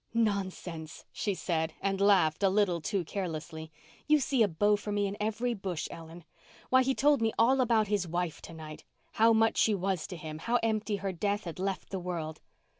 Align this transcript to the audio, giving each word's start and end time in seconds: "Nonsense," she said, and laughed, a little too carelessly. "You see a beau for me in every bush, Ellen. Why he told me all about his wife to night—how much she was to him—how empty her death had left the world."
"Nonsense," 0.15 1.05
she 1.11 1.35
said, 1.35 1.73
and 1.79 2.01
laughed, 2.01 2.41
a 2.41 2.49
little 2.49 2.81
too 2.81 3.05
carelessly. 3.05 3.71
"You 4.07 4.19
see 4.19 4.41
a 4.41 4.47
beau 4.47 4.75
for 4.75 4.91
me 4.91 5.05
in 5.05 5.15
every 5.19 5.53
bush, 5.53 5.87
Ellen. 5.91 6.23
Why 6.71 6.81
he 6.81 6.95
told 6.95 7.21
me 7.21 7.31
all 7.37 7.61
about 7.61 7.85
his 7.87 8.07
wife 8.07 8.41
to 8.41 8.53
night—how 8.55 9.31
much 9.33 9.57
she 9.57 9.75
was 9.75 10.07
to 10.07 10.17
him—how 10.17 10.57
empty 10.63 10.95
her 10.95 11.11
death 11.11 11.43
had 11.43 11.59
left 11.59 11.91
the 11.91 11.99
world." 11.99 12.41